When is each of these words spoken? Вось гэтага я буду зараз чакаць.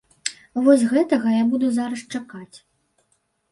Вось 0.67 0.85
гэтага 0.93 1.35
я 1.35 1.43
буду 1.53 1.69
зараз 1.77 1.99
чакаць. 2.17 2.57